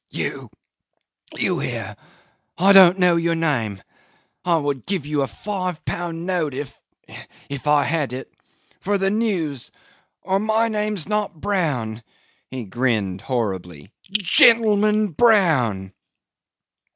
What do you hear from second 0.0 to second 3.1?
You... you here... I don't